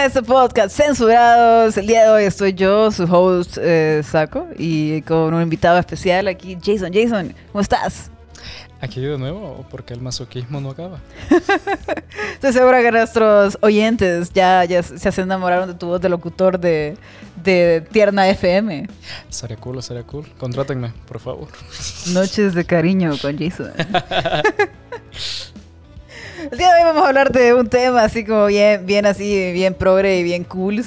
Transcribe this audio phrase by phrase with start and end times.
[0.00, 1.76] a este podcast Censurados.
[1.76, 6.26] El día de hoy estoy yo, su host eh, Saco, y con un invitado especial
[6.26, 6.90] aquí, Jason.
[6.90, 8.10] Jason, ¿cómo estás?
[8.80, 11.00] Aquí de nuevo, porque el masoquismo no acaba.
[12.32, 16.96] Estoy segura que nuestros oyentes ya, ya se enamoraron de tu voz de locutor de,
[17.44, 18.88] de Tierna FM.
[19.28, 20.26] Sería cool, sería cool.
[20.38, 21.48] Contrátenme, por favor.
[22.14, 23.72] Noches de cariño con Jason.
[26.50, 29.52] El día de hoy vamos a hablar de un tema así como bien, bien así,
[29.52, 30.82] bien progre y bien cool,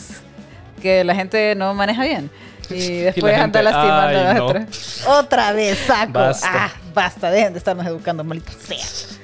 [0.82, 2.32] que la gente no maneja bien.
[2.70, 4.68] Y después anda lastimando a la otra.
[5.08, 6.14] Otra vez, saco.
[6.14, 6.50] Basta.
[6.52, 9.18] Ah, basta, dejen de estarnos educando, maldita sea.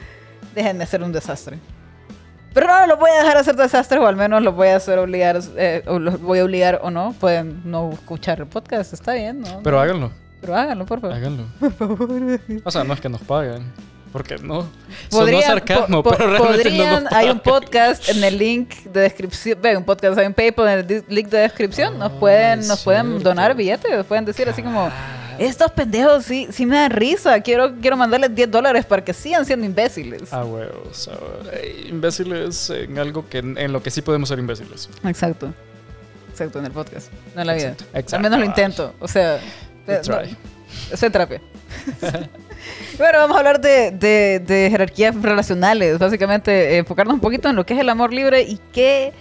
[0.53, 1.57] Dejen de hacer un desastre.
[2.53, 4.99] Pero no, lo voy a dejar hacer desastre, o al menos lo voy a hacer
[4.99, 7.13] obligar, eh, o los voy a obligar o no.
[7.19, 9.61] Pueden no escuchar el podcast, está bien, ¿no?
[9.63, 10.11] Pero háganlo.
[10.41, 11.15] Pero háganlo, por favor.
[11.15, 11.45] Háganlo.
[11.59, 12.09] Por favor.
[12.63, 13.71] O sea, no es que nos paguen.
[14.11, 14.67] Porque no.
[15.09, 19.59] Sonó sarcasmo, pero realmente no Hay un podcast en el link de descripción.
[19.61, 21.97] Ve, un podcast, hay un PayPal en el link de descripción.
[21.99, 23.91] Nos pueden, nos pueden donar billetes.
[23.91, 24.91] Nos pueden decir así como.
[25.37, 27.39] Estos pendejos sí, sí me dan risa.
[27.39, 30.33] Quiero, quiero mandarles 10 dólares para que sigan siendo imbéciles.
[30.33, 30.71] Ah, bueno.
[31.87, 34.89] imbéciles en algo que en lo que sí podemos ser imbéciles.
[35.05, 35.53] Exacto.
[36.29, 37.11] Exacto, en el podcast.
[37.35, 37.69] No en la vida.
[37.93, 38.15] Exacto.
[38.15, 38.93] Al menos lo intento.
[38.99, 39.39] O sea.
[39.87, 41.41] No, terapia.
[42.97, 47.73] Bueno, vamos a hablar de, de, jerarquías relacionales, básicamente enfocarnos un poquito en lo que
[47.73, 49.13] es el amor libre y qué...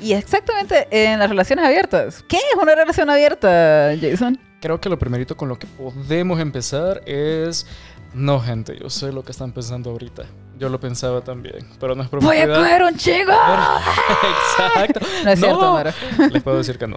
[0.00, 2.24] Y exactamente en las relaciones abiertas.
[2.28, 4.38] ¿Qué es una relación abierta, Jason?
[4.60, 7.66] Creo que lo primerito con lo que podemos empezar es...
[8.14, 10.24] No, gente, yo sé lo que están pensando ahorita.
[10.58, 13.32] Yo lo pensaba también, pero no es Voy a coger un chingo.
[14.58, 15.00] Exacto.
[15.24, 15.94] No es cierto, Mara.
[16.32, 16.96] Les puedo decir que no.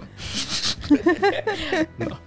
[1.98, 2.20] no.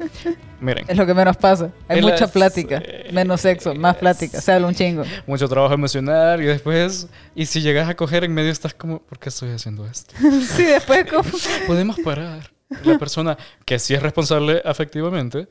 [0.59, 0.85] Miren.
[0.87, 1.71] Es lo que menos pasa.
[1.87, 2.81] Hay mucha plática.
[3.11, 4.41] menos sexo, más plática.
[4.41, 5.03] Se habla un chingo.
[5.27, 7.07] Mucho trabajo emocional y después.
[7.35, 10.15] Y si llegas a coger en medio, estás como, ¿por qué estoy haciendo esto?
[10.55, 11.29] sí, después como.
[11.67, 12.51] Podemos parar.
[12.83, 15.47] La persona que sí es responsable afectivamente,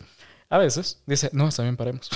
[0.50, 2.10] a veces dice, no, está bien, paremos.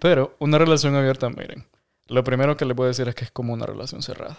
[0.00, 1.64] Pero una relación abierta, miren.
[2.08, 4.36] Lo primero que le puedo decir es que es como una relación cerrada.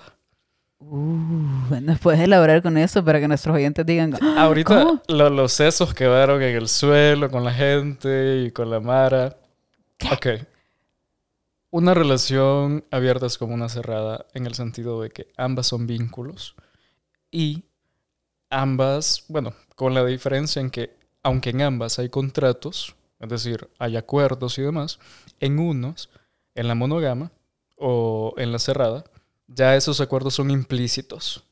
[0.79, 4.15] Uh, ¿Nos puedes elaborar con eso para que nuestros oyentes digan?
[4.21, 9.37] Ah, Ahorita los sesos quedaron en el suelo con la gente y con la Mara.
[10.11, 10.27] Ok.
[11.69, 16.55] Una relación abierta es como una cerrada en el sentido de que ambas son vínculos
[17.29, 17.65] y
[18.49, 23.97] ambas, bueno, con la diferencia en que aunque en ambas hay contratos, es decir, hay
[23.97, 24.99] acuerdos y demás,
[25.41, 26.09] en unos,
[26.55, 27.31] en la monogama
[27.75, 29.03] o en la cerrada,
[29.47, 31.43] ya esos acuerdos son implícitos.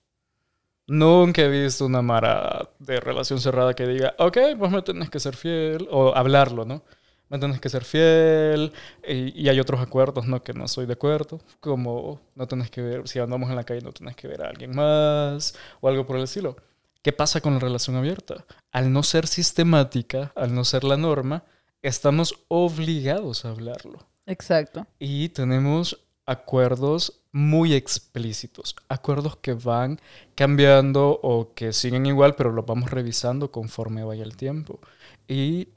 [0.88, 5.20] Nunca he visto una mara de relación cerrada que diga, ok, pues me tenés que
[5.20, 6.84] ser fiel, o hablarlo, ¿no?
[7.28, 8.72] Me tenés que ser fiel,
[9.08, 10.44] y, hay otros acuerdos, ¿no?
[10.44, 13.82] Que no soy de acuerdo, como no tenés que ver, si andamos en la calle
[13.82, 16.56] no tenés que ver a alguien más, o algo por el estilo.
[17.02, 18.46] ¿Qué pasa con la relación abierta?
[18.72, 21.44] Al no ser sistemática, al no ser la norma,
[21.82, 24.00] estamos obligados a hablarlo.
[24.28, 24.86] Exacto.
[25.00, 30.00] Y tenemos acuerdos muy explícitos, acuerdos que van
[30.36, 34.80] cambiando o que siguen igual, pero los vamos revisando conforme vaya el tiempo.
[35.28, 35.68] Y,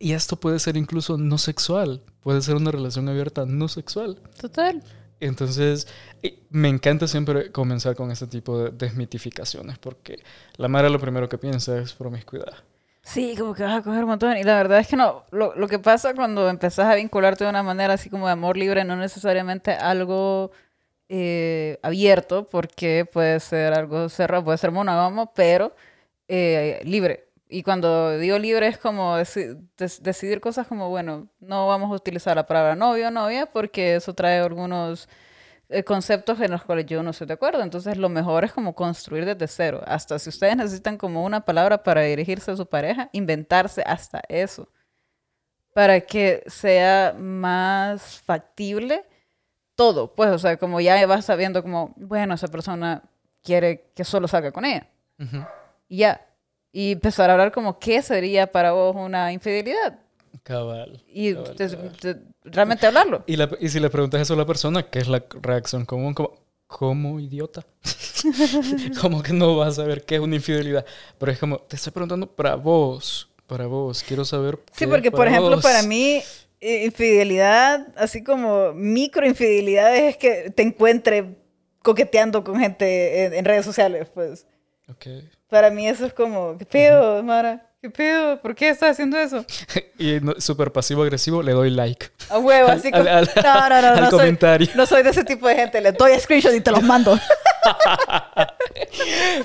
[0.00, 4.20] y esto puede ser incluso no sexual, puede ser una relación abierta no sexual.
[4.40, 4.82] Total.
[5.20, 5.86] Entonces,
[6.50, 10.18] me encanta siempre comenzar con este tipo de desmitificaciones, porque
[10.56, 12.64] la madre lo primero que piensa es promiscuidad.
[13.06, 14.36] Sí, como que vas a coger un montón.
[14.36, 15.24] Y la verdad es que no.
[15.30, 18.56] Lo, lo, que pasa cuando empezás a vincularte de una manera así como de amor
[18.56, 20.50] libre, no necesariamente algo
[21.08, 25.74] eh, abierto, porque puede ser algo cerrado, puede ser monógamo, pero
[26.28, 27.28] eh, libre.
[27.48, 32.46] Y cuando digo libre es como decidir cosas como, bueno, no vamos a utilizar la
[32.46, 35.08] palabra novio o novia porque eso trae algunos
[35.84, 37.62] conceptos en los cuales yo no estoy de acuerdo.
[37.62, 39.82] Entonces lo mejor es como construir desde cero.
[39.86, 44.68] Hasta si ustedes necesitan como una palabra para dirigirse a su pareja, inventarse hasta eso.
[45.74, 49.04] Para que sea más factible
[49.74, 50.14] todo.
[50.14, 53.02] Pues, o sea, como ya vas sabiendo como, bueno, esa persona
[53.42, 54.88] quiere que solo salga con ella.
[55.88, 56.26] Y ya.
[56.72, 59.98] Y empezar a hablar como, ¿qué sería para vos una infidelidad?
[60.42, 61.02] Cabal.
[61.08, 61.34] Y
[62.44, 63.24] realmente hablarlo.
[63.26, 66.14] Y, y, si le preguntas eso a la persona, ¿qué es la reacción común?
[66.14, 66.34] Como,
[66.66, 67.64] ¿cómo idiota?
[69.00, 70.84] como que no vas a saber qué es una infidelidad.
[71.18, 74.58] Pero es como, te estoy preguntando para vos, para vos, quiero saber.
[74.72, 76.22] Sí, porque por ejemplo, para mí,
[76.60, 81.36] infidelidad, así como micro infidelidades, es que te encuentre
[81.82, 84.46] coqueteando con gente en, redes sociales, pues.
[84.88, 85.28] Okay.
[85.48, 87.70] Para mí eso es como, ¿qué pedo, Mara?
[87.86, 88.40] ¿Qué pedo?
[88.42, 89.44] ¿Por qué estás haciendo eso?
[89.98, 92.08] y no- súper pasivo-agresivo, le doy like.
[92.30, 93.08] A huevo, así Al- como...
[93.16, 94.68] al- no, no, no, al no soy, comentario.
[94.74, 95.80] no soy de ese tipo de gente.
[95.80, 97.16] Le doy screenshot y te los mando.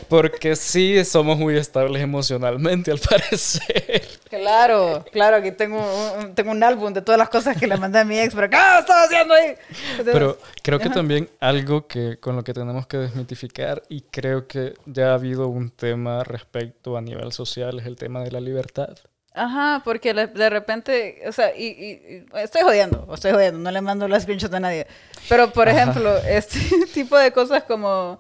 [0.10, 4.08] Porque sí somos muy estables emocionalmente, al parecer.
[4.30, 5.80] Claro, claro, aquí tengo
[6.20, 8.50] un, tengo un álbum de todas las cosas que le mandé a mi ex, pero
[8.50, 9.54] ¿qué estaba haciendo ahí?
[9.92, 10.94] Entonces, Pero creo que Ajá.
[10.96, 15.48] también algo que con lo que tenemos que desmitificar y creo que ya ha habido
[15.48, 18.98] un tema respecto a nivel social es el tema de la libertad.
[19.34, 24.08] Ajá, porque de repente, o sea, y, estoy jodiendo, o estoy jodiendo, no le mando
[24.10, 24.88] la screenshot a nadie.
[25.30, 25.82] Pero, por Ajá.
[25.84, 26.60] ejemplo, este
[26.94, 28.20] tipo de cosas como,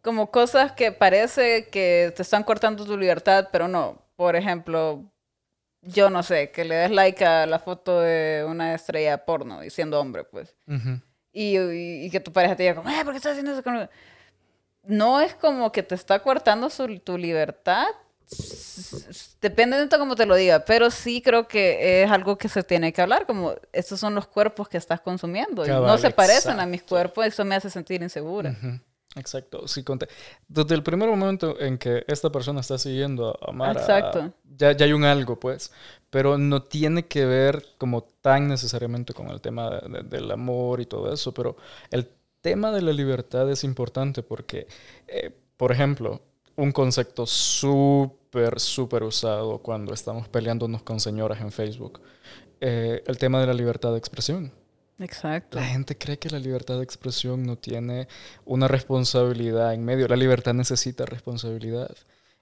[0.00, 4.02] como cosas que parece que te están cortando tu libertad, pero no.
[4.16, 5.04] Por ejemplo,
[5.82, 9.68] yo no sé, que le des like a la foto de una estrella porno y
[9.70, 10.56] siendo hombre, pues.
[11.30, 13.62] Y, y- y que tu pareja te diga como, eh, ¿por qué estás haciendo eso?
[14.84, 17.86] No es como que te está cortando su- tu libertad.
[19.40, 22.92] Depende de cómo te lo diga, pero sí creo que es algo que se tiene
[22.92, 25.64] que hablar, como estos son los cuerpos que estás consumiendo.
[25.64, 28.50] y no Cabal, se parecen a mis cuerpos, eso me hace sentir insegura.
[28.50, 28.78] Ujú.
[29.16, 30.06] Exacto, sí, conté.
[30.46, 34.32] Desde el primer momento en que esta persona está siguiendo a Mara, Exacto.
[34.56, 35.72] ya, ya hay un algo, pues,
[36.10, 40.80] pero no tiene que ver como tan necesariamente con el tema de- de- del amor
[40.80, 41.56] y todo eso, pero
[41.90, 42.08] el
[42.42, 44.68] tema de la libertad es importante porque,
[45.08, 46.20] eh, por ejemplo,
[46.58, 52.00] un concepto súper, súper usado cuando estamos peleándonos con señoras en Facebook,
[52.60, 54.52] eh, el tema de la libertad de expresión.
[54.98, 55.60] Exacto.
[55.60, 58.08] La gente cree que la libertad de expresión no tiene
[58.44, 60.08] una responsabilidad en medio.
[60.08, 61.96] La libertad necesita responsabilidad.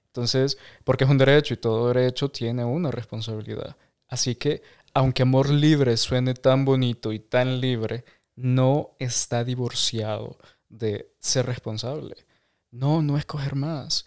[0.07, 3.77] Entonces, porque es un derecho y todo derecho tiene una responsabilidad.
[4.07, 4.63] Así que,
[4.95, 8.03] aunque amor libre suene tan bonito y tan libre,
[8.35, 10.37] no está divorciado
[10.69, 12.26] de ser responsable.
[12.71, 14.05] No, no escoger más.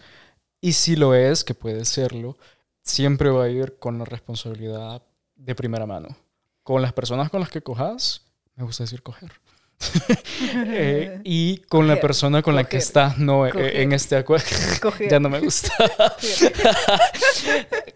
[0.61, 2.37] Y si lo es, que puede serlo,
[2.83, 5.03] siempre va a ir con la responsabilidad
[5.35, 6.09] de primera mano.
[6.63, 9.33] Con las personas con las que cojas, me gusta decir coger.
[10.53, 13.77] Eh, y con la persona con la que estás, no, eh, coger.
[13.77, 14.47] en este acuerdo.
[15.11, 15.71] Ya no me gusta.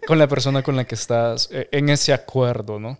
[0.07, 2.97] con la persona con la que estás eh, en ese acuerdo, ¿no?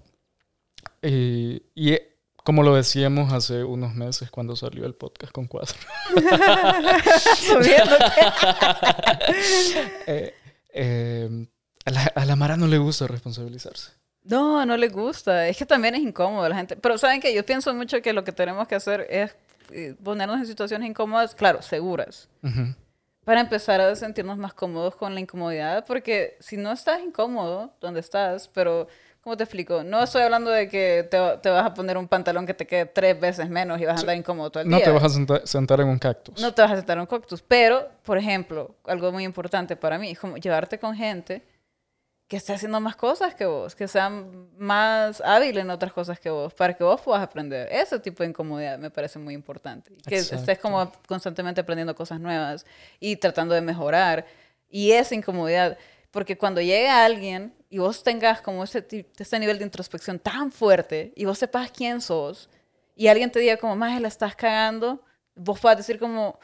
[1.02, 2.15] Y, y, eh,
[2.46, 5.76] como lo decíamos hace unos meses cuando salió el podcast con cuatro.
[10.08, 10.34] Eh,
[10.72, 11.48] eh,
[11.86, 13.92] a, la, a la Mara no le gusta responsabilizarse.
[14.24, 15.48] No, no le gusta.
[15.48, 16.76] Es que también es incómodo la gente.
[16.76, 19.36] Pero saben que yo pienso mucho que lo que tenemos que hacer es
[19.72, 22.30] eh, ponernos en situaciones incómodas, claro, seguras.
[22.44, 22.76] Ujú.
[23.24, 28.00] Para empezar a sentirnos más cómodos con la incomodidad, porque si no estás incómodo donde
[28.00, 28.88] estás, pero,
[29.26, 29.84] ¿cómo te explico?
[29.84, 32.86] No estoy hablando de que te, te vas a poner un pantalón que te quede
[32.86, 34.86] tres veces menos y vas a andar incómodo todo el No día.
[34.86, 36.40] te vas a senta- sentar en un cactus.
[36.40, 37.42] No te vas a sentar en un cactus.
[37.42, 41.42] Pero, por ejemplo, algo muy importante para mí es como llevarte con gente
[42.28, 46.30] que esté haciendo más cosas que vos, que sean más hábil en otras cosas que
[46.30, 47.68] vos, para que vos puedas aprender.
[47.72, 49.92] Ese tipo de incomodidad me parece muy importante.
[50.08, 52.64] Que estés como constantemente aprendiendo cosas nuevas
[53.00, 54.24] y tratando de mejorar.
[54.70, 55.80] Y esa incomodidad,
[56.16, 61.12] porque cuando llegue alguien y vos tengas como ese, ese nivel de introspección tan fuerte
[61.14, 62.50] y vos sepas quién sos
[62.96, 65.04] y alguien te diga como, más la estás cagando,
[65.36, 66.40] vos puedas decir como,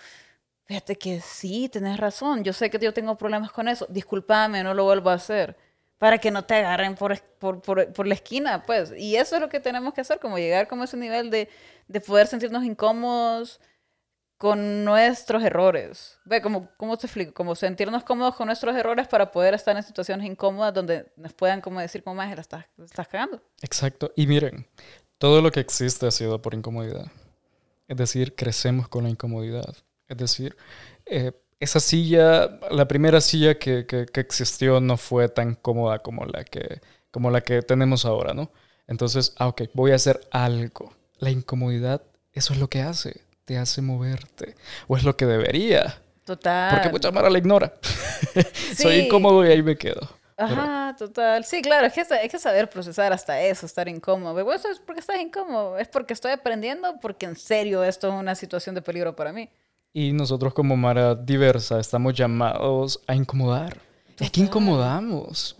[0.65, 4.73] fíjate que sí, tenés razón, yo sé que yo tengo problemas con eso, discúlpame, no
[4.73, 5.55] lo vuelvo a hacer,
[5.97, 8.91] para que no te agarren por, por, por, la esquina, pues.
[8.97, 11.47] Y eso es lo que tenemos que hacer, como llegar como ese nivel de,
[11.87, 13.61] de poder sentirnos incómodos
[14.41, 16.17] con nuestros errores.
[16.25, 17.31] Ve, como, ¿cómo te explico?
[17.31, 21.61] Como sentirnos cómodos con nuestros errores para poder estar en situaciones incómodas donde nos puedan
[21.61, 23.39] como decir, como más, la estás, estás cagando.
[23.61, 24.11] Exacto.
[24.15, 24.65] Y miren,
[25.19, 27.05] todo lo que existe ha sido por incomodidad.
[27.87, 29.75] Es decir, crecemos con la incomodidad.
[30.07, 30.57] Es decir,
[31.05, 36.25] eh, esa silla, la primera silla que, que- que existió no fue tan cómoda como
[36.25, 36.81] la que,
[37.11, 38.51] como la que tenemos ahora, ¿no?
[38.87, 40.93] Entonces, ah, ok, voy a hacer algo.
[41.19, 42.01] La incomodidad,
[42.33, 43.21] eso es lo que hace.
[43.51, 44.55] Te hace moverte.
[44.87, 46.01] O es lo que debería.
[46.23, 46.71] Total.
[46.73, 47.73] Porque mucha Mara la ignora.
[48.77, 49.05] Soy Sí.
[49.07, 49.99] incómodo y ahí me quedo.
[50.37, 51.43] Pero- Ajá, total.
[51.43, 54.33] Sí, claro, es que hay que saber procesar hasta eso, estar incómodo.
[54.33, 58.13] Pero eso es porque estás incómodo, es porque estoy aprendiendo, porque en serio esto es
[58.13, 59.49] una situación de peligro para mí.
[59.91, 63.79] Y nosotros como Mara diversa estamos llamados a incomodar.
[64.11, 64.43] Es que Total.
[64.45, 65.57] incomodamos.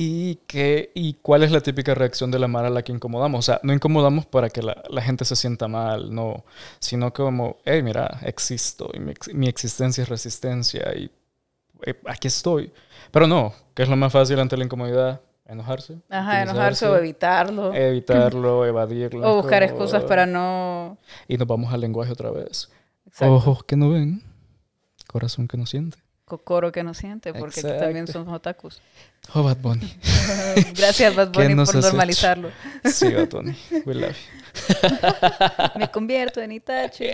[0.00, 3.40] ¿Y, qué, ¿Y cuál es la típica reacción de la Mara a la que incomodamos?
[3.40, 6.44] O sea, no incomodamos para que la, la gente se sienta mal, no.
[6.78, 11.10] Sino como, hey, mira, existo y mi, mi existencia es resistencia y
[11.84, 12.72] eh, aquí estoy.
[13.10, 15.20] Pero no, ¿qué es lo más fácil ante la incomodidad?
[15.44, 15.98] Enojarse.
[16.08, 17.74] Ajá, enojarse o evitarlo.
[17.74, 19.28] Evitarlo, evadirlo.
[19.28, 20.96] o buscar como- excusas para no...
[21.26, 22.70] Y nos vamos al lenguaje otra vez.
[23.04, 23.34] Exacto.
[23.34, 24.22] Ojos que no ven,
[25.08, 25.98] corazón que no siente.
[26.28, 28.80] Kokoro que no siente, porque aquí también somos otakus.
[29.34, 29.92] Oh, Bad Bunny.
[30.76, 31.80] Gracias, Bad ¿Qué Bunny, por hecho?
[31.80, 32.50] normalizarlo.
[32.84, 33.56] Sí, Bad Bunny.
[33.84, 35.78] We love you.
[35.78, 37.06] Me convierto en Itachi.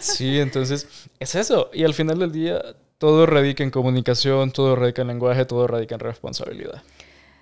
[0.00, 0.86] Sí, entonces
[1.18, 1.70] es eso.
[1.72, 2.62] Y al final del día,
[2.98, 6.82] todo radica en comunicación, todo radica en lenguaje, todo radica en responsabilidad.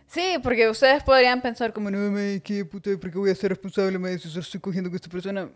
[0.08, 3.50] Sí, porque ustedes podrían pensar como, no, me, qué puta, ¿por qué voy a ser
[3.50, 5.48] responsable, me si estoy cogiendo con esta persona?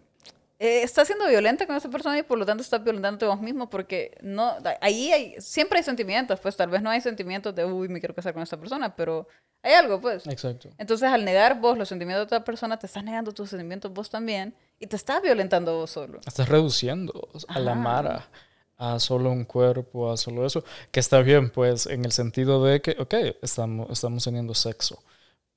[0.62, 3.40] Eh, estás siendo violenta con esa persona y por lo tanto estás violentando a vos
[3.40, 7.64] mismo porque no, ahí hay, siempre hay sentimientos, pues tal vez no hay sentimientos de,
[7.64, 9.26] uy, me quiero casar con esta persona, pero
[9.62, 10.26] hay algo, pues.
[10.26, 10.68] Exacto.
[10.76, 14.10] Entonces, al negar vos los sentimientos de otra persona, te estás negando tus sentimientos vos
[14.10, 16.20] también y te estás violentando vos solo.
[16.26, 17.80] Estás reduciendo a la Ajá.
[17.80, 18.28] Mara
[18.76, 20.62] a solo un cuerpo, a solo eso.
[20.90, 25.02] Que está bien, pues, en el sentido de que, ok, estamos, estamos teniendo sexo.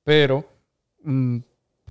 [0.02, 0.46] Pero
[1.02, 1.38] mm,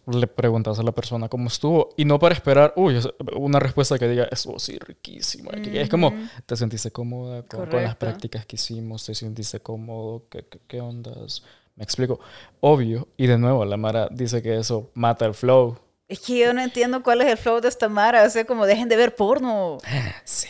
[0.05, 1.89] le preguntas a la persona cómo estuvo.
[1.97, 2.99] Y no para esperar, uy,
[3.35, 5.51] una respuesta que diga, estuvo sí, riquísimo.
[5.51, 6.13] que Es como.
[6.45, 9.05] ¿te sentiste cómoda con, con las prácticas que hicimos?
[9.05, 10.25] ¿Te sentiste cómodo?
[10.29, 11.43] ¿Qué, qué, qué ondas?
[11.75, 12.19] Me explico.
[12.59, 13.07] Obvio.
[13.17, 15.77] Y de nuevo, la Mara dice que eso mata el flow.
[16.07, 18.23] Es que yo no entiendo cuál es el flow de esta Mara.
[18.23, 19.77] O sea, como dejen de ver porno.
[20.25, 20.47] Sí.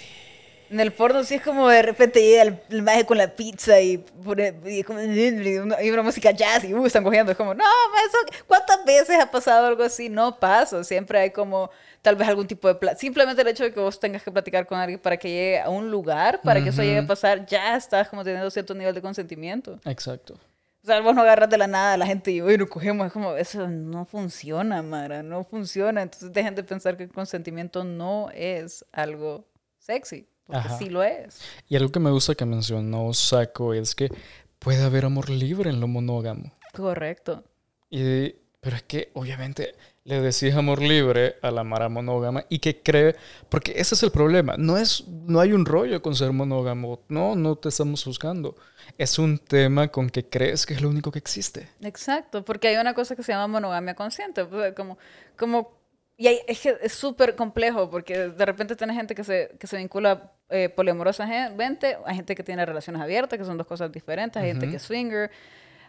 [0.73, 3.79] En el porno sí es como de repente llega el, el maje con la pizza
[3.79, 7.31] y pone y como, y una, y una música jazz y uh, están cogiendo.
[7.31, 10.09] Es como, no, eso, ¿cuántas veces ha pasado algo así?
[10.09, 10.83] No pasa.
[10.83, 11.69] Siempre hay como
[12.01, 12.95] tal vez algún tipo de...
[12.95, 15.69] Simplemente el hecho de que vos tengas que platicar con alguien para que llegue a
[15.69, 19.01] un lugar, para que eso llegue a pasar, ya estás como teniendo cierto nivel de
[19.03, 19.79] consentimiento.
[19.85, 20.39] Exacto.
[20.81, 23.05] O sea, vos no agarras de la nada a la gente y, oye, nos cogemos.
[23.05, 26.01] Es como, eso no funciona, Mara, no funciona.
[26.01, 29.45] Entonces dejen de pensar que el consentimiento no es algo
[29.77, 30.77] sexy, porque Ajá.
[30.77, 31.41] sí lo es.
[31.67, 34.09] Y algo que me gusta que mencionó Saco es que
[34.59, 36.51] puede haber amor libre en lo monógamo.
[36.73, 37.43] Correcto.
[37.89, 42.81] Y, pero es que obviamente le decís amor libre a la Mara monógama y que
[42.81, 43.15] cree,
[43.49, 47.35] porque ese es el problema, no, es, no hay un rollo con ser monógamo, no,
[47.35, 48.55] no te estamos juzgando,
[48.97, 51.69] es un tema con que crees que es lo único que existe.
[51.81, 54.45] Exacto, porque hay una cosa que se llama monogamia consciente.
[54.75, 54.97] como,
[55.37, 55.82] como,
[56.17, 59.67] y hay- es que es súper complejo, porque de repente tienes gente que se, que
[59.67, 64.41] se vincula eh, poliamorosamente, hay gente que tiene relaciones abiertas, que son dos cosas diferentes,
[64.41, 65.31] hay gente que es swinger,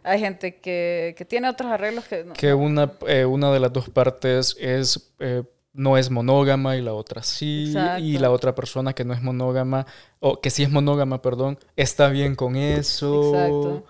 [0.02, 2.24] hay gente que, que tiene otros arreglos que...
[2.24, 6.82] no- Que una, eh, una de las dos partes es, eh, no es monógama y
[6.82, 9.86] la otra sí, y la otra persona que no es monógama,
[10.20, 13.34] o que sí es monógama, perdón, está bien con eso.
[13.34, 13.84] Exacto.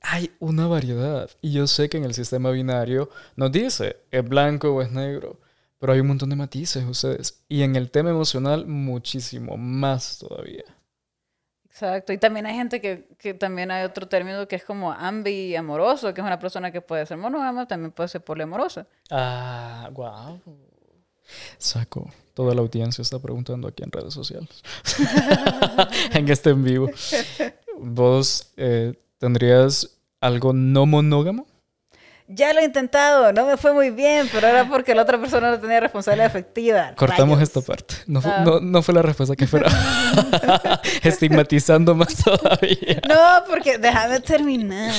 [0.00, 1.30] Hay una variedad.
[1.40, 5.38] Y yo sé que en el sistema binario nos dice, es blanco o es negro,
[5.78, 7.42] pero hay un montón de matices ustedes.
[7.48, 10.64] Y en el tema emocional, muchísimo más todavía.
[11.66, 16.12] Exacto, y también hay gente que, que también hay otro término que es como ambi-amoroso,
[16.12, 18.86] que es una persona que puede ser monógama, también puede ser poliamorosa.
[19.10, 20.40] Ah, wow.
[21.58, 22.10] Saco.
[22.34, 24.62] Toda la audiencia está preguntando aquí en redes sociales.
[26.12, 26.90] en este en vivo.
[27.78, 31.46] ¿Vos eh, tendrías algo no monógamo?
[32.32, 35.50] Ya lo he intentado, no me fue muy bien, pero era porque la otra persona
[35.50, 36.92] no tenía responsabilidad afectiva.
[36.94, 37.42] Cortamos Rayos.
[37.42, 37.94] esta parte.
[38.06, 38.42] No, Ah.
[38.44, 39.72] no, no fue la respuesta que esperaba.
[41.02, 43.00] Estigmatizando más todavía.
[43.08, 44.94] No, porque déjame terminar.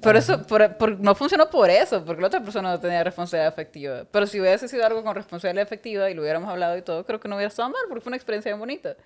[0.00, 3.48] Por eso, por- por- no funcionó por eso, porque la otra persona no tenía responsabilidad
[3.52, 4.04] afectiva.
[4.10, 7.20] Pero si hubiese sido algo con responsabilidad afectiva y lo hubiéramos hablado y todo, creo
[7.20, 8.96] que no hubiera estado mal, porque fue una experiencia bien bonita.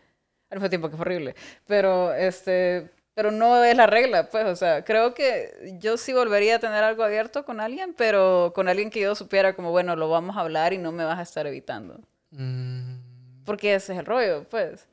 [0.50, 1.34] Al mismo tiempo que fue horrible.
[1.66, 6.56] Pero, este, pero no es la regla, pues, o sea, creo que yo sí volvería
[6.56, 10.08] a tener algo abierto con alguien, pero con alguien que yo supiera como, bueno, lo
[10.08, 12.00] vamos a hablar y no me vas a estar evitando.
[12.30, 14.86] Mm, Porque ese es el rollo, pues.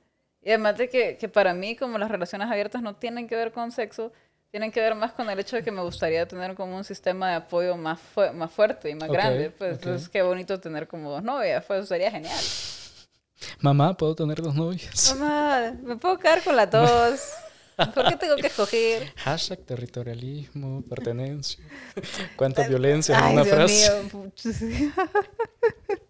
[0.43, 3.51] Y además de que, que para mí, como las relaciones abiertas no tienen que ver
[3.51, 4.11] con sexo,
[4.51, 7.29] tienen que ver más con el hecho de que me gustaría tener como un sistema
[7.29, 9.49] de apoyo más, fu- más fuerte y más grande.
[9.51, 12.35] Pues entonces qué bonito tener como dos novias, pues sería genial.
[13.59, 15.15] Mamá, ¿puedo tener dos novias?
[15.15, 17.21] Mamá, me puedo quedar con las dos.
[17.95, 19.13] ¿Por qué tengo que escoger?
[19.17, 21.63] Hashtag territorialismo, pertenencia.
[22.35, 24.03] ¿Cuánta violencia en Ay, una Dios frase?
[24.13, 24.31] mío.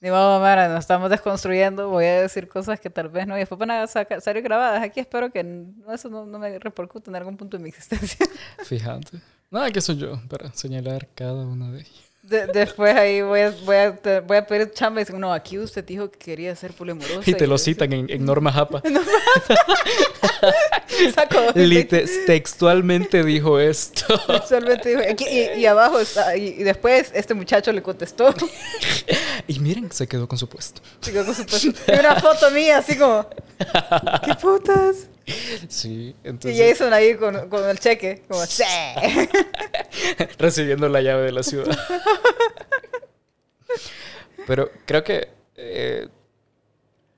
[0.00, 1.88] Ni modo, Mara, nos estamos desconstruyendo.
[1.88, 3.36] Voy a decir cosas que tal vez no.
[3.36, 4.82] Y después van a salir grabadas.
[4.82, 8.26] Aquí espero que no- eso no, no me repercute en algún punto de mi existencia.
[8.64, 9.18] Fíjate.
[9.50, 12.03] Nada, que soy yo para señalar cada una de ellas.
[12.26, 15.58] De- después ahí voy a, voy, a, te- voy a pedir chamba y no, aquí
[15.58, 17.20] usted dijo que quería ser poliamorosa.
[17.30, 18.80] Y te lo citan en, en Norma Japa.
[21.14, 21.36] Saco.
[21.54, 24.06] Lite- textualmente dijo esto.
[24.48, 28.34] Solamente dijo, aquí- y, y abajo está, y, y después este muchacho le contestó.
[29.46, 30.80] Y miren, se quedó con su puesto.
[31.04, 31.68] Digo, con su puesto.
[31.92, 33.28] Y una foto mía, así como,
[34.24, 35.08] ¿qué putas?
[35.68, 38.62] Sí, Y entonces Jason ahí con, con el cheque, como, sí.
[40.38, 41.66] recibiendo la llave de la ciudad.
[44.46, 46.08] Pero creo que eh,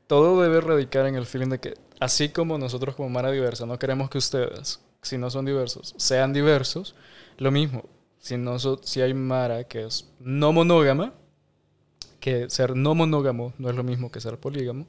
[0.06, 3.78] todo debe radicar en el feeling de que, así como nosotros como Mara Diversa no
[3.78, 6.94] queremos que ustedes, si no son diversos, sean diversos,
[7.38, 7.84] lo mismo.
[8.18, 11.14] Si, no so- si hay Mara que es no monógama,
[12.20, 14.86] que ser no monógamo no es lo mismo que ser polígamo,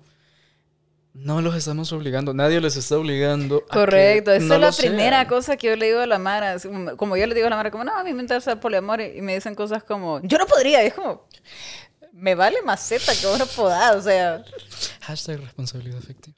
[1.20, 3.64] no los estamos obligando, nadie les está obligando.
[3.72, 5.28] Correcto, esa no es la primera sean.
[5.28, 6.56] cosa que yo le digo a la Mara.
[6.96, 9.02] como, yo le digo a la Mara, como, no, a mí me interesa el poliamor.
[9.02, 10.84] Y me dicen cosas como, yo no podría.
[10.84, 11.28] Y es como,
[12.14, 13.96] me vale maceta que vos no podás.
[13.96, 14.44] O sea,
[15.02, 16.36] Hashtag responsabilidad afectiva.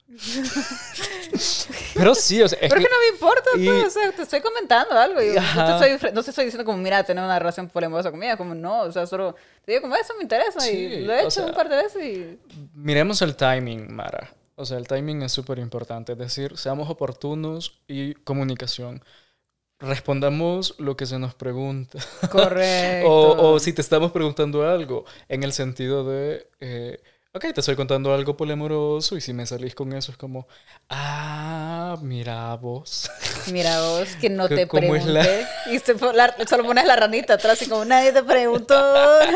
[1.94, 4.12] Pero sí, o sea, es pero que- que no me importa, y- pues, o sea,
[4.12, 5.20] te estoy comentando algo.
[5.22, 8.36] y no, te estoy, no te estoy diciendo como, mira, tener una relación poliamorosa conmigo.
[8.36, 9.34] Como, no, o sea, solo
[9.64, 10.60] te digo como, eso me interesa.
[10.60, 12.38] Sí, y lo he hecho sea- un par de veces y...
[12.74, 14.32] Miremos el timing, Mara.
[14.60, 16.12] O sea, el timing es súper importante.
[16.12, 19.02] Es decir, seamos oportunos y comunicación.
[19.78, 21.98] Respondamos lo que se nos pregunta.
[22.30, 23.08] Correcto.
[23.10, 27.76] o, o si te estamos preguntando algo, en el sentido de, eh, ok, te estoy
[27.76, 30.48] contando algo poliamoroso y si me salís con eso es como,
[30.88, 33.08] ah, mira vos.
[33.52, 35.06] Mira vos, que no ¿Qué- te pregunté.
[35.12, 38.74] la- Y pon- la- solo pones la ranita atrás y como nadie te preguntó.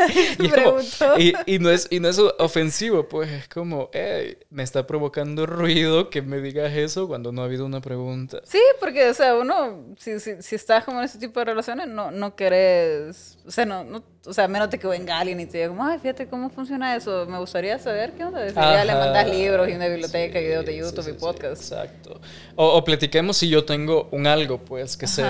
[0.07, 1.17] Te Y, es como- preguntó.
[1.19, 5.45] y- y no es, y no es ofensivo, pues es como, hey, me está provocando
[5.47, 8.41] ruido que me digas eso cuando no ha habido una pregunta.
[8.45, 11.87] Sí, porque, o sea, uno, si, si, si estás como en ese tipo de relaciones,
[11.87, 15.45] no, no querés, o sea, no, no, o sea, menos de que venga alguien y
[15.45, 18.47] te diga como, ay, fíjate cómo funciona eso, me gustaría saber qué onda.
[18.47, 21.13] Si ya le mandas libros y una biblioteca, y videos de Sí, YouTube sí, y
[21.13, 21.61] sí, podcast.
[21.61, 22.19] exacto.
[22.55, 25.23] O, o platiquemos si yo tengo un algo, pues, que sé.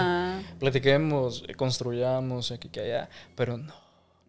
[0.59, 3.73] Platiquemos, eh, construyamos aquí que allá, pero no.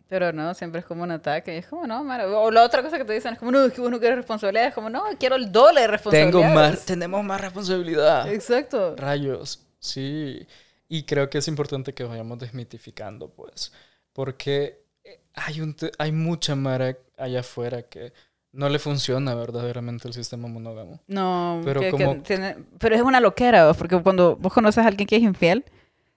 [0.08, 1.54] Pero no, siempre es como un ataque.
[1.54, 2.28] Y es como, no, Mara.
[2.28, 4.16] O la otra cosa que te dicen es como, no, es que vos no quieres
[4.16, 4.68] responsabilidad.
[4.68, 6.38] Es como, no, quiero el doble de responsabilidad.
[6.40, 8.32] Tengo más, tenemos más responsabilidad.
[8.32, 8.94] Exacto.
[8.96, 10.46] Rayos, sí.
[10.88, 13.73] Y creo que es importante que vayamos desmitificando, pues,
[14.16, 18.12] porque eh, hay, un hay mucha mara allá afuera que
[18.52, 21.00] no le funciona verdaderamente el sistema monógamo.
[21.06, 24.82] No, Pero que- que como- tiene- pero es una loquera, vos, porque cuando vos conoces
[24.82, 25.62] a alguien que es infiel,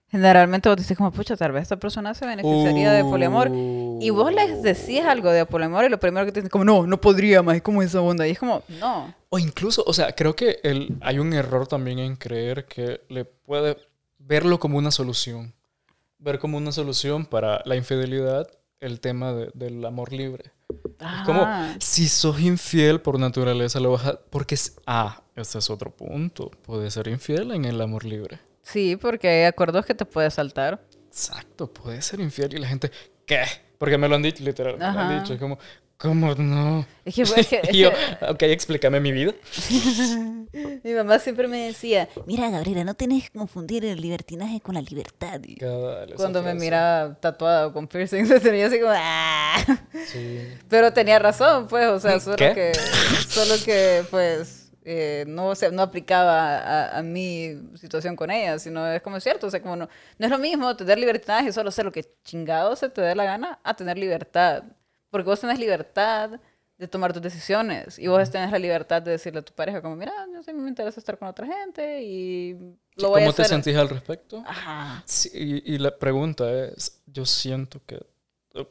[0.08, 3.52] generalmente vos dices como, pucha, tal vez esta persona se beneficiaría de poliamor.
[4.02, 6.88] Y vos les decís algo de poliamor y lo primero que te dicen como, no,
[6.88, 8.26] no podría más, ¿cómo es esa onda?
[8.26, 9.14] Y es como, no.
[9.30, 13.26] O incluso, o sea, creo que el, hay un error también en creer que le
[13.26, 13.78] puede
[14.18, 15.54] verlo como una solución.
[16.20, 18.48] Ver como una solución para la infidelidad
[18.82, 20.52] el tema de- del amor libre.
[20.70, 21.76] Es como, Ajá.
[21.80, 24.20] si sos infiel por naturaleza, lo vas a...
[24.30, 26.52] Porque, es, ah, este es otro punto.
[26.64, 28.40] Puedes ser infiel en el amor libre.
[28.62, 30.82] Sí, porque hay acuerdos que te puedes saltar.
[31.08, 32.92] Exacto, puedes ser infiel y la gente,
[33.26, 33.44] ¿qué?
[33.78, 35.20] Porque me lo han dicho, literal, me lo han Ajá.
[35.22, 35.34] dicho.
[35.34, 35.58] Es como,
[35.98, 36.86] ¿cómo no?
[37.06, 39.34] Es que, es que- es y yo, que ok, explícame mi vida.
[40.84, 44.82] mi mamá siempre me decía, mira, Gabriela, no tenés que confundir el libertinaje con la
[44.82, 45.42] libertad.
[45.60, 49.58] Cabal, cuando me miraba tatuado con piercing, se tenía así como, ¡ah!
[50.08, 50.48] Sí.
[50.68, 52.54] Pero tenía razón, pues, o sea, solo ¿Qué?
[52.54, 52.72] que,
[53.28, 58.88] solo que, pues, eh, no, se, no aplicaba a, a mi situación con ella, sino
[58.88, 61.70] es como cierto, o sea, como no, no es lo mismo tener libertad y solo
[61.70, 64.64] hacer lo que chingado se te dé la gana a tener libertad,
[65.12, 66.40] porque vos tenés libertad
[66.80, 69.98] de tomar tus decisiones y vos tenés la libertad de decirle a tu pareja como,
[69.98, 72.54] mira, yo sí me interesa estar con otra gente y
[72.96, 73.46] lo voy a ¿Cómo te hacer.
[73.46, 74.44] sentís al respecto?
[74.48, 75.04] Ajá.
[75.06, 78.00] Sí, y, y la pregunta es, yo siento que,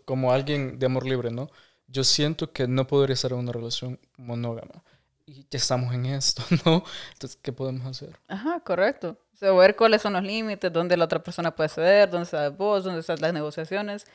[0.07, 1.51] como alguien de amor libre, ¿no?
[1.87, 4.85] Yo siento que no podría en una relación monógama.
[5.27, 6.83] Y ya estamos en esto, ¿no?
[7.12, 8.18] Entonces, ¿qué podemos hacer?
[8.29, 9.18] Ajá, correcto.
[9.35, 12.57] O sea, ver cuáles son los límites, dónde la otra persona puede ceder, dónde estás
[12.57, 14.07] vos, dónde están las negociaciones.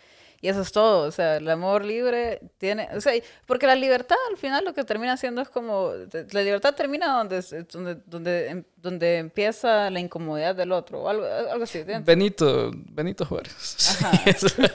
[0.43, 1.07] Y eso es todo.
[1.07, 2.89] O sea, el amor libre tiene...
[2.97, 3.13] O sea,
[3.45, 5.93] porque la libertad al final lo que termina siendo es como...
[6.31, 11.25] La libertad termina donde, donde, donde, em- donde empieza la incomodidad del otro o algo,
[11.25, 11.85] algo así.
[12.03, 14.01] Benito, Benito Juárez.
[14.03, 14.21] Ajá.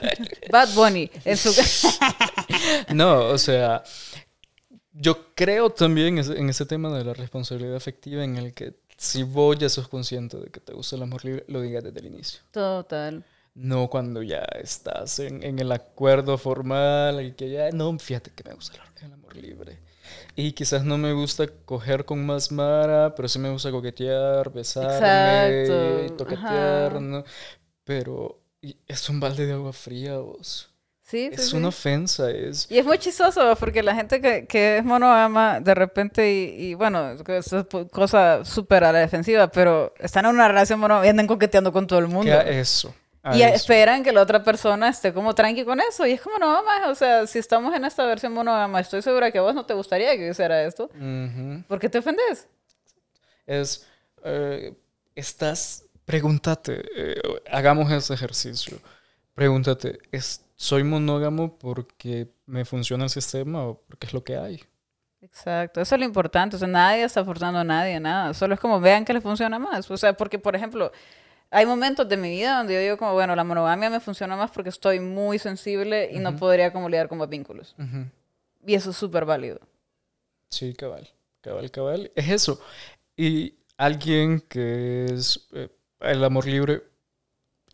[0.49, 1.51] Bad Bunny en su...
[2.95, 3.83] no, o sea,
[4.91, 9.55] yo creo también en ese tema de la responsabilidad afectiva en el que si vos
[9.55, 12.39] ya sos consciente de que te gusta el amor libre, lo digas desde el inicio.
[12.49, 13.23] Total.
[13.55, 18.43] No cuando ya estás en, en el acuerdo formal y que ya, no, fíjate que
[18.47, 19.79] me gusta el, el amor libre.
[20.35, 25.61] Y quizás no me gusta coger con más Mara, pero sí me gusta coquetear, besarme,
[25.63, 27.01] Exacto, toquetear.
[27.01, 27.23] ¿no?
[27.83, 28.39] Pero
[28.87, 30.69] es un balde de agua fría, vos.
[31.03, 31.55] Sí, sí, Es sí.
[31.55, 32.67] una ofensa, es...
[32.69, 36.73] Y es muy chistoso porque la gente que, que es monógama de repente y, y
[36.75, 37.23] bueno, es
[37.91, 41.87] cosa súper a la defensiva, pero están en una relación monógama y andan coqueteando con
[41.87, 42.25] todo el mundo.
[42.25, 42.93] que a eso.
[43.23, 43.55] A Y eso.
[43.55, 46.05] esperan que la otra persona esté como tranqui con eso.
[46.07, 49.31] Y es como, no, más, o sea, si estamos en esta versión monógama, estoy segura
[49.31, 50.85] que a vos no te gustaría que yo hiciera esto.
[50.95, 51.63] Ujú.
[51.67, 52.47] ¿Por qué te ofendes?
[53.45, 53.87] es,
[54.23, 54.73] eh,
[55.15, 58.77] estás, pregúntate, eh, hagamos ese ejercicio.
[59.33, 64.63] Pregúntate, ¿es, ¿soy monógamo porque me funciona el sistema o porque es lo que hay?
[65.21, 66.55] Exacto, eso es lo importante.
[66.55, 68.33] O sea, nadie está forzando a nadie, nada.
[68.33, 69.89] Solo es como vean que les funciona más.
[69.91, 70.91] O sea, porque, por ejemplo,
[71.51, 74.51] hay momentos de mi vida donde yo digo como, bueno, la monogamia me funciona más
[74.51, 77.75] porque estoy muy sensible y no podría como lidiar con más vínculos.
[78.65, 79.59] Y eso es súper válido.
[80.49, 81.09] Sí, cabal,
[81.41, 82.11] cabal, cabal.
[82.15, 82.61] Es eso.
[83.15, 85.69] Y alguien que es eh,
[86.01, 86.83] el amor libre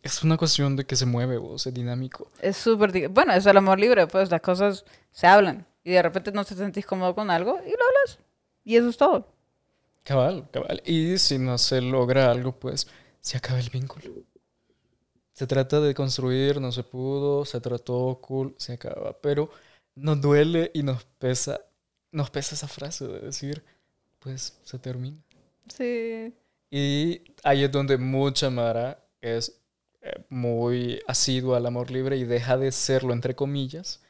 [0.02, 2.30] es una cuestión de que se mueve, vos, es dinámico.
[2.40, 3.08] Es súper...
[3.08, 5.66] Bueno, es el amor libre, pues las cosas se hablan.
[5.82, 8.18] Y de repente no te sentís cómodo con algo y lo hablas.
[8.64, 9.28] Y eso es todo.
[10.02, 10.82] Cabal, cabal.
[10.84, 12.86] Y si no se logra algo, pues
[13.26, 14.04] se acaba el vínculo.
[15.32, 19.20] Se trata de construir, no se pudo, se trató, cool, se acaba.
[19.20, 19.50] Pero
[19.96, 21.60] nos duele y nos pesa,
[22.12, 23.64] nos pesa esa frase de decir,
[24.20, 25.20] pues se termina.
[25.76, 26.32] Sí.
[26.70, 29.60] Y ahí es donde mucha Mara es
[30.02, 34.00] eh, muy asidua al amor libre y deja de serlo, entre comillas,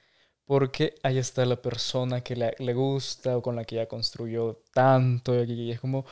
[0.44, 4.62] porque ahí está la persona que le, le gusta o con la que ya construyó
[4.74, 6.04] tanto y es como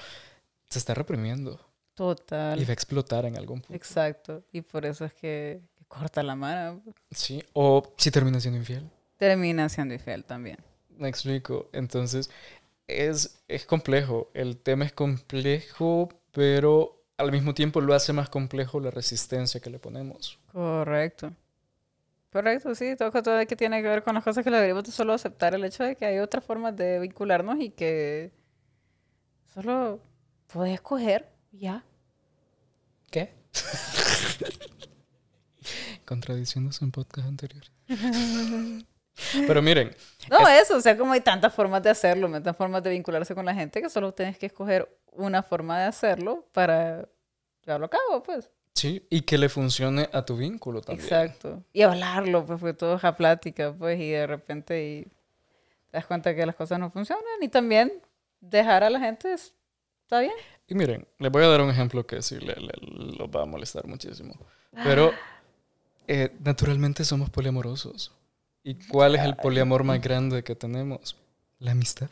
[0.70, 1.60] se está reprimiendo
[1.94, 2.60] Total.
[2.60, 3.74] y va a explotar en algún punto.
[3.74, 4.42] Exacto.
[4.52, 6.82] Y por eso es que, que corta la mano.
[7.10, 8.88] Sí, o si termina siendo infiel.
[9.16, 10.58] Termina siendo infiel también.
[10.98, 11.68] Me explico.
[11.72, 12.30] Entonces,
[12.86, 14.30] es, es complejo.
[14.34, 19.70] El tema es complejo, pero al mismo tiempo lo hace más complejo la resistencia que
[19.70, 20.38] le ponemos.
[20.52, 21.32] Correcto.
[22.32, 24.90] Correcto, sí, todo, todo que tiene que ver con las cosas que le deberíamos de
[24.90, 28.32] solo aceptar el hecho de que hay otras formas de vincularnos y que
[29.54, 30.00] solo
[30.48, 31.28] puedes escoger
[31.58, 31.84] ya.
[33.10, 33.32] ¿Qué?
[36.04, 37.70] Contradiciéndose en podcast anteriores.
[39.46, 39.94] Pero miren,
[40.28, 43.44] No, eso, o sea, como hay tantas formas de hacerlo, tantas formas de vincularse con
[43.44, 47.08] la gente que solo tienes que escoger una forma de hacerlo para
[47.64, 48.50] llevarlo a cabo, pues.
[48.74, 51.06] sí, y que le funcione a tu vínculo también.
[51.06, 51.62] Exacto.
[51.72, 56.06] Y hablarlo, pues, porque todo es a plática, pues, y de repente y te das
[56.06, 57.92] cuenta que las cosas no funcionan y también
[58.40, 59.36] dejar a la gente
[60.04, 60.32] está bien.
[60.68, 63.46] Y miren, les voy a dar un ejemplo que sí le, le- los va a
[63.46, 64.34] molestar muchísimo.
[64.82, 65.12] Pero
[66.08, 68.12] eh, naturalmente somos poliamorosos.
[68.62, 71.16] ¿Y cuál es el poliamor más grande que tenemos?
[71.58, 72.08] La amistad.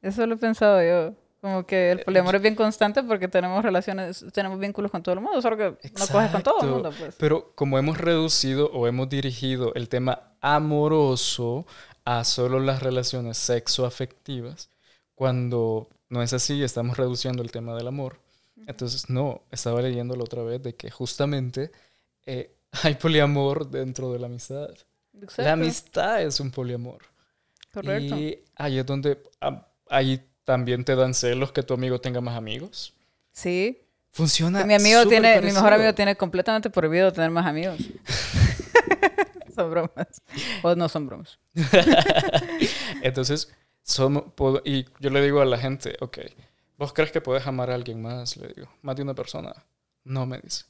[0.00, 1.14] Eso lo he pensado yo.
[1.42, 5.20] Como que el poliamor es bien constante porque tenemos relaciones, tenemos vínculos con todo el
[5.20, 5.64] mundo, solo que
[5.98, 6.66] no coges con todo el Exacto.
[6.68, 7.14] mundo, pues.
[7.18, 11.66] Pero como hemos reducido o hemos dirigido el tema amoroso
[12.06, 14.70] a solo las relaciones sexoafectivas,
[15.14, 18.20] cuando no es así, estamos reduciendo el tema del amor.
[18.66, 21.70] Entonces, no, estaba leyendo la otra vez de que justamente
[22.26, 24.70] eh, hay poliamor dentro de la amistad.
[25.14, 25.42] Exacto.
[25.42, 27.02] La amistad es un poliamor.
[27.72, 28.16] Correcto.
[28.16, 32.36] Y ahí es donde ah, ahí también te dan celos que tu amigo tenga más
[32.36, 32.94] amigos.
[33.32, 33.80] Sí.
[34.12, 34.64] Funciona.
[34.64, 37.78] mi amigo tiene, mi mejor amigo tiene completamente prohibido tener más amigos.
[39.54, 40.22] son bromas.
[40.62, 41.38] O no son bromas.
[43.02, 43.52] Entonces,
[43.84, 44.24] somos,
[44.64, 46.18] y yo le digo a la gente, ok,
[46.78, 48.36] ¿vos crees que puedes amar a alguien más?
[48.36, 49.54] Le digo, más de una persona.
[50.02, 50.64] No me dice.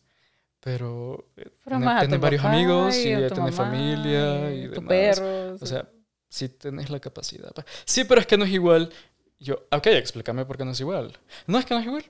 [0.61, 4.88] Pero, eh, Pero tener varios papá amigos y y, eh, mamá familia y tu demás.
[4.88, 5.55] perro.
[5.61, 5.88] O sea,
[6.29, 7.53] si tenés la capacidad.
[7.53, 8.90] pa- Sí, pero es que no es igual.
[9.38, 11.18] Y Yo, ok, explícame por qué no es igual.
[11.46, 12.05] No es que no es igual.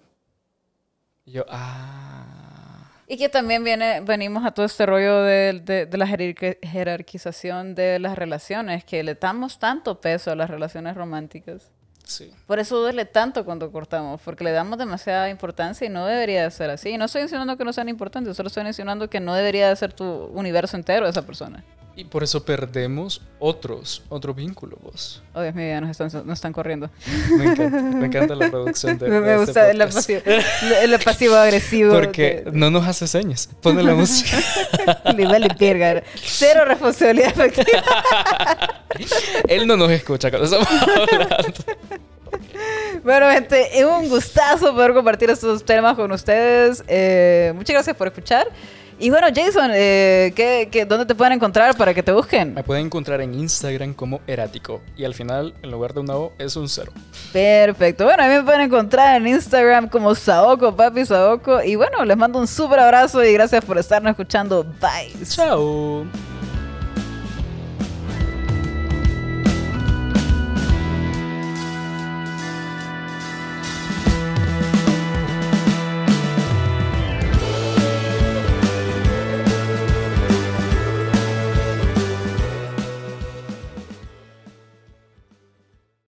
[1.25, 2.44] Y yo, ah.
[3.07, 7.75] Y que también viene, venimos a todo este rollo de, de- de la jerarqui- jerarquización
[7.75, 11.71] de las relaciones, que le damos tanto peso a las relaciones románticas.
[12.05, 12.31] Sí.
[12.47, 16.51] Por eso duele tanto cuando cortamos, porque le damos demasiada importancia y no debería de
[16.51, 16.91] ser así.
[16.91, 19.77] Y no estoy insinuando que no sean importantes, solo estoy insinuando que no debería de
[19.77, 21.65] ser tu universo entero esa persona.
[21.97, 25.23] Y por eso perdemos otros, otro vínculo, vos.
[25.33, 26.91] Oh, Dios mío, ya nos están, nos están corriendo.
[27.39, 30.21] Me encanta, me encanta la producción de, me me este gusta pasivo,
[30.83, 31.93] el pasivo agresivo.
[31.95, 33.49] Porque de- no nos hace señas.
[33.61, 34.37] Pone la música.
[35.17, 36.03] Le vale verga.
[36.17, 37.85] Cero responsabilidad efectiva.
[39.49, 40.69] Él no nos escucha cuando estamos
[41.13, 41.53] hablando.
[43.05, 46.83] Bueno, gente, es un gustazo poder compartir estos temas con ustedes.
[46.89, 48.49] Eh, muchas gracias por escuchar.
[48.99, 52.55] Y bueno, Jason, eh, ¿qué, qué, dónde te pueden encontrar para que te busquen?
[52.55, 54.81] Me pueden encontrar en Instagram como erático.
[54.97, 56.93] Y al final, en lugar de una O, es un cero.
[57.33, 58.05] Perfecto.
[58.05, 61.63] Bueno, a mí me pueden encontrar en Instagram como Saoko, papi Saoko.
[61.63, 64.65] Y bueno, les mando un súper abrazo y gracias por estarnos escuchando.
[64.81, 65.27] Bye.
[65.27, 66.05] Chao.